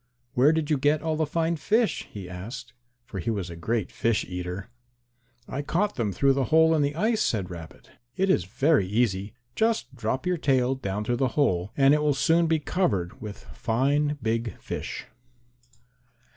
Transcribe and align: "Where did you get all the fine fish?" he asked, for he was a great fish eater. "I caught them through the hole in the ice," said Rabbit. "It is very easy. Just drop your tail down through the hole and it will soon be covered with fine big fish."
"Where 0.33 0.51
did 0.51 0.71
you 0.71 0.79
get 0.79 1.03
all 1.03 1.15
the 1.15 1.27
fine 1.27 1.57
fish?" 1.57 2.07
he 2.09 2.27
asked, 2.27 2.73
for 3.05 3.19
he 3.19 3.29
was 3.29 3.51
a 3.51 3.55
great 3.55 3.91
fish 3.91 4.25
eater. 4.25 4.71
"I 5.47 5.61
caught 5.61 5.93
them 5.93 6.11
through 6.11 6.33
the 6.33 6.45
hole 6.45 6.73
in 6.73 6.81
the 6.81 6.95
ice," 6.95 7.21
said 7.21 7.51
Rabbit. 7.51 7.91
"It 8.15 8.27
is 8.27 8.45
very 8.45 8.87
easy. 8.87 9.35
Just 9.55 9.95
drop 9.95 10.25
your 10.25 10.37
tail 10.37 10.73
down 10.73 11.03
through 11.03 11.17
the 11.17 11.27
hole 11.37 11.71
and 11.77 11.93
it 11.93 12.01
will 12.01 12.15
soon 12.15 12.47
be 12.47 12.57
covered 12.57 13.21
with 13.21 13.43
fine 13.53 14.17
big 14.23 14.59
fish." 14.59 15.05